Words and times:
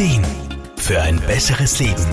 Ideen 0.00 0.24
für 0.78 1.02
ein 1.02 1.20
besseres 1.20 1.78
Leben. 1.78 2.06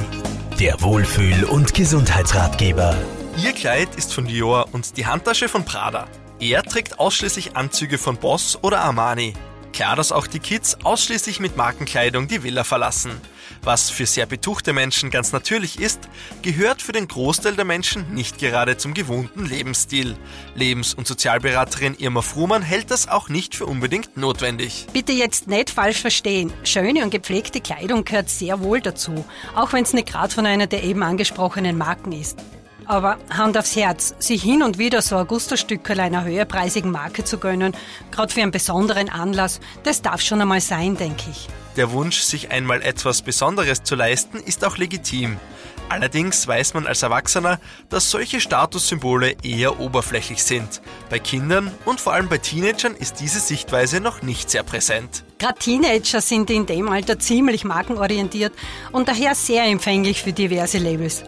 Der 0.59 0.81
Wohlfühl- 0.81 1.45
und 1.45 1.73
Gesundheitsratgeber. 1.73 2.93
Ihr 3.41 3.53
Kleid 3.53 3.95
ist 3.95 4.13
von 4.13 4.27
Dior 4.27 4.67
und 4.73 4.97
die 4.97 5.05
Handtasche 5.05 5.47
von 5.47 5.63
Prada. 5.63 6.05
Er 6.37 6.63
trägt 6.63 6.99
ausschließlich 6.99 7.55
Anzüge 7.55 7.97
von 7.97 8.17
Boss 8.17 8.59
oder 8.61 8.81
Armani. 8.81 9.35
Klar, 9.73 9.95
dass 9.95 10.11
auch 10.11 10.27
die 10.27 10.39
Kids 10.39 10.77
ausschließlich 10.83 11.39
mit 11.39 11.57
Markenkleidung 11.57 12.27
die 12.27 12.43
Villa 12.43 12.63
verlassen. 12.63 13.11
Was 13.63 13.89
für 13.89 14.05
sehr 14.05 14.25
betuchte 14.25 14.73
Menschen 14.73 15.09
ganz 15.09 15.31
natürlich 15.31 15.79
ist, 15.79 15.99
gehört 16.41 16.81
für 16.81 16.91
den 16.91 17.07
Großteil 17.07 17.55
der 17.55 17.65
Menschen 17.65 18.13
nicht 18.13 18.37
gerade 18.37 18.77
zum 18.77 18.93
gewohnten 18.93 19.45
Lebensstil. 19.45 20.15
Lebens- 20.55 20.93
und 20.93 21.07
Sozialberaterin 21.07 21.95
Irma 21.97 22.21
Fruhmann 22.21 22.61
hält 22.61 22.91
das 22.91 23.07
auch 23.07 23.29
nicht 23.29 23.55
für 23.55 23.65
unbedingt 23.65 24.17
notwendig. 24.17 24.87
Bitte 24.93 25.11
jetzt 25.11 25.47
nicht 25.47 25.69
falsch 25.69 26.01
verstehen. 26.01 26.51
Schöne 26.63 27.03
und 27.03 27.09
gepflegte 27.09 27.61
Kleidung 27.61 28.05
gehört 28.05 28.29
sehr 28.29 28.61
wohl 28.61 28.81
dazu, 28.81 29.25
auch 29.55 29.73
wenn 29.73 29.83
es 29.83 29.93
nicht 29.93 30.07
gerade 30.07 30.33
von 30.33 30.45
einer 30.45 30.67
der 30.67 30.83
eben 30.83 31.03
angesprochenen 31.03 31.77
Marken 31.77 32.11
ist. 32.11 32.39
Aber 32.87 33.17
Hand 33.29 33.57
aufs 33.57 33.75
Herz, 33.75 34.15
sich 34.19 34.41
hin 34.41 34.63
und 34.63 34.77
wieder 34.77 35.01
so 35.01 35.17
ein 35.17 35.27
Gusterstückerl 35.27 35.99
einer 35.99 36.23
höherpreisigen 36.23 36.89
Marke 36.89 37.25
zu 37.25 37.37
gönnen, 37.37 37.75
gerade 38.11 38.33
für 38.33 38.41
einen 38.41 38.51
besonderen 38.51 39.09
Anlass, 39.09 39.59
das 39.83 40.01
darf 40.01 40.21
schon 40.21 40.41
einmal 40.41 40.61
sein, 40.61 40.95
denke 40.95 41.29
ich. 41.29 41.49
Der 41.75 41.91
Wunsch, 41.91 42.21
sich 42.21 42.49
einmal 42.49 42.81
etwas 42.81 43.21
Besonderes 43.21 43.83
zu 43.83 43.95
leisten, 43.95 44.37
ist 44.37 44.65
auch 44.65 44.77
legitim. 44.77 45.37
Allerdings 45.89 46.45
weiß 46.47 46.73
man 46.73 46.85
als 46.85 47.03
Erwachsener, 47.03 47.59
dass 47.89 48.11
solche 48.11 48.41
Statussymbole 48.41 49.35
eher 49.43 49.79
oberflächlich 49.79 50.43
sind. 50.43 50.81
Bei 51.09 51.19
Kindern 51.19 51.71
und 51.85 52.01
vor 52.01 52.13
allem 52.13 52.27
bei 52.27 52.39
Teenagern 52.39 52.93
ist 52.93 53.19
diese 53.21 53.39
Sichtweise 53.39 54.01
noch 54.01 54.21
nicht 54.21 54.49
sehr 54.49 54.63
präsent. 54.63 55.23
Gerade 55.37 55.59
Teenager 55.59 56.19
sind 56.19 56.49
in 56.49 56.65
dem 56.65 56.89
Alter 56.89 57.19
ziemlich 57.19 57.63
markenorientiert 57.63 58.53
und 58.91 59.07
daher 59.07 59.35
sehr 59.35 59.63
empfänglich 59.65 60.23
für 60.23 60.33
diverse 60.33 60.79
Labels. 60.79 61.23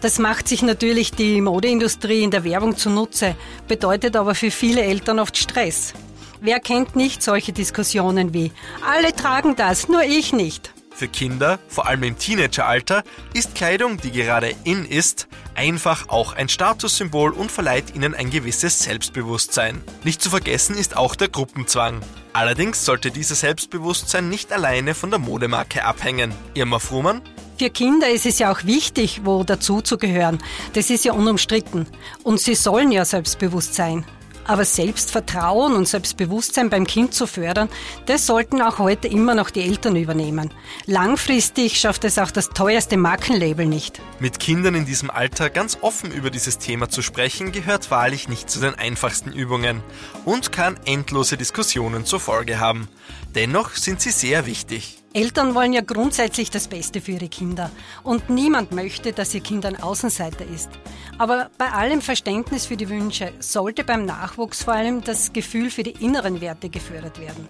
Das 0.00 0.18
macht 0.18 0.46
sich 0.46 0.62
natürlich 0.62 1.10
die 1.10 1.40
Modeindustrie 1.40 2.22
in 2.22 2.30
der 2.30 2.44
Werbung 2.44 2.76
zunutze, 2.76 3.34
bedeutet 3.66 4.14
aber 4.16 4.34
für 4.34 4.50
viele 4.50 4.82
Eltern 4.82 5.18
oft 5.18 5.36
Stress. 5.36 5.92
Wer 6.40 6.60
kennt 6.60 6.94
nicht 6.94 7.22
solche 7.22 7.52
Diskussionen 7.52 8.32
wie 8.32 8.52
alle 8.86 9.14
tragen 9.14 9.56
das, 9.56 9.88
nur 9.88 10.02
ich 10.02 10.32
nicht? 10.32 10.72
Für 10.94 11.08
Kinder, 11.08 11.58
vor 11.68 11.86
allem 11.86 12.02
im 12.02 12.18
Teenageralter, 12.18 13.04
ist 13.32 13.54
Kleidung, 13.54 13.98
die 13.98 14.10
gerade 14.10 14.54
in 14.64 14.84
ist, 14.84 15.28
einfach 15.54 16.08
auch 16.08 16.32
ein 16.32 16.48
Statussymbol 16.48 17.30
und 17.30 17.52
verleiht 17.52 17.94
ihnen 17.94 18.14
ein 18.14 18.30
gewisses 18.30 18.80
Selbstbewusstsein. 18.80 19.80
Nicht 20.02 20.22
zu 20.22 20.30
vergessen 20.30 20.76
ist 20.76 20.96
auch 20.96 21.14
der 21.14 21.28
Gruppenzwang. 21.28 22.00
Allerdings 22.32 22.84
sollte 22.84 23.10
dieses 23.12 23.40
Selbstbewusstsein 23.40 24.28
nicht 24.28 24.52
alleine 24.52 24.94
von 24.94 25.10
der 25.10 25.20
Modemarke 25.20 25.84
abhängen. 25.84 26.32
Irma 26.54 26.78
Fruhmann? 26.80 27.22
Für 27.58 27.70
Kinder 27.70 28.08
ist 28.08 28.24
es 28.24 28.38
ja 28.38 28.52
auch 28.52 28.62
wichtig, 28.64 29.22
wo 29.24 29.42
dazuzugehören. 29.42 30.38
Das 30.74 30.90
ist 30.90 31.04
ja 31.04 31.12
unumstritten. 31.12 31.86
Und 32.22 32.38
sie 32.38 32.54
sollen 32.54 32.92
ja 32.92 33.04
selbstbewusst 33.04 33.74
sein. 33.74 34.04
Aber 34.44 34.64
Selbstvertrauen 34.64 35.74
und 35.74 35.88
Selbstbewusstsein 35.88 36.70
beim 36.70 36.86
Kind 36.86 37.14
zu 37.14 37.26
fördern, 37.26 37.68
das 38.06 38.26
sollten 38.26 38.62
auch 38.62 38.78
heute 38.78 39.08
immer 39.08 39.34
noch 39.34 39.50
die 39.50 39.62
Eltern 39.62 39.96
übernehmen. 39.96 40.54
Langfristig 40.86 41.80
schafft 41.80 42.04
es 42.04 42.18
auch 42.18 42.30
das 42.30 42.50
teuerste 42.50 42.96
Markenlabel 42.96 43.66
nicht. 43.66 44.00
Mit 44.20 44.38
Kindern 44.38 44.76
in 44.76 44.86
diesem 44.86 45.10
Alter 45.10 45.50
ganz 45.50 45.78
offen 45.82 46.12
über 46.12 46.30
dieses 46.30 46.58
Thema 46.58 46.88
zu 46.88 47.02
sprechen, 47.02 47.50
gehört 47.50 47.90
wahrlich 47.90 48.28
nicht 48.28 48.48
zu 48.48 48.60
den 48.60 48.76
einfachsten 48.76 49.32
Übungen 49.32 49.82
und 50.24 50.52
kann 50.52 50.78
endlose 50.86 51.36
Diskussionen 51.36 52.06
zur 52.06 52.20
Folge 52.20 52.60
haben. 52.60 52.88
Dennoch 53.34 53.72
sind 53.72 54.00
sie 54.00 54.12
sehr 54.12 54.46
wichtig. 54.46 55.02
Eltern 55.14 55.54
wollen 55.54 55.72
ja 55.72 55.80
grundsätzlich 55.80 56.50
das 56.50 56.68
Beste 56.68 57.00
für 57.00 57.12
ihre 57.12 57.28
Kinder 57.28 57.70
und 58.02 58.28
niemand 58.28 58.72
möchte, 58.72 59.12
dass 59.14 59.34
ihr 59.34 59.40
Kind 59.40 59.64
ein 59.64 59.82
Außenseiter 59.82 60.44
ist. 60.44 60.68
Aber 61.16 61.50
bei 61.56 61.70
allem 61.70 62.02
Verständnis 62.02 62.66
für 62.66 62.76
die 62.76 62.90
Wünsche 62.90 63.32
sollte 63.40 63.84
beim 63.84 64.04
Nachwuchs 64.04 64.64
vor 64.64 64.74
allem 64.74 65.02
das 65.02 65.32
Gefühl 65.32 65.70
für 65.70 65.82
die 65.82 66.04
inneren 66.04 66.42
Werte 66.42 66.68
gefördert 66.68 67.18
werden. 67.20 67.48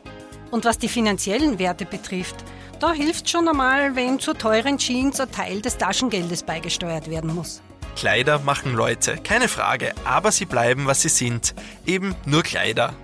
Und 0.53 0.65
was 0.65 0.79
die 0.79 0.89
finanziellen 0.89 1.59
Werte 1.59 1.85
betrifft, 1.85 2.37
da 2.79 2.93
hilft 2.93 3.29
schon 3.29 3.49
einmal, 3.49 3.97
wenn 3.97 4.21
zu 4.21 4.35
teuren 4.35 4.79
Jeans 4.79 5.19
ein 5.19 5.31
Teil 5.33 5.61
des 5.61 5.77
Taschengeldes 5.79 6.45
beigesteuert 6.45 7.11
werden 7.11 7.35
muss. 7.35 7.61
Kleider 7.97 8.39
machen 8.39 8.75
Leute, 8.75 9.17
keine 9.17 9.49
Frage, 9.49 9.93
aber 10.05 10.31
sie 10.31 10.45
bleiben, 10.45 10.87
was 10.87 11.03
sie 11.03 11.09
sind, 11.09 11.57
eben 11.85 12.15
nur 12.25 12.45
Kleider. 12.45 12.95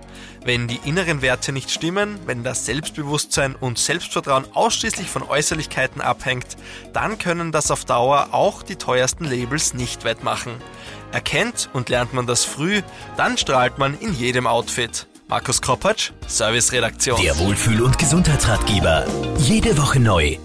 Wenn 0.45 0.67
die 0.67 0.79
inneren 0.85 1.23
Werte 1.23 1.51
nicht 1.51 1.71
stimmen, 1.71 2.19
wenn 2.27 2.43
das 2.43 2.67
Selbstbewusstsein 2.67 3.55
und 3.55 3.79
Selbstvertrauen 3.79 4.45
ausschließlich 4.53 5.09
von 5.09 5.23
Äußerlichkeiten 5.23 6.01
abhängt, 6.01 6.45
dann 6.93 7.17
können 7.17 7.51
das 7.51 7.71
auf 7.71 7.83
Dauer 7.83 8.27
auch 8.31 8.61
die 8.61 8.75
teuersten 8.75 9.25
Labels 9.25 9.73
nicht 9.73 10.03
wettmachen. 10.03 10.53
Erkennt 11.11 11.69
und 11.73 11.89
lernt 11.89 12.13
man 12.13 12.27
das 12.27 12.45
früh, 12.45 12.83
dann 13.17 13.39
strahlt 13.39 13.79
man 13.79 13.99
in 13.99 14.13
jedem 14.13 14.45
Outfit. 14.45 15.07
Markus 15.27 15.63
Kropatsch, 15.63 16.11
Serviceredaktion. 16.27 17.19
Der 17.19 17.39
Wohlfühl- 17.39 17.81
und 17.81 17.97
Gesundheitsratgeber. 17.97 19.07
Jede 19.39 19.75
Woche 19.79 19.99
neu. 19.99 20.37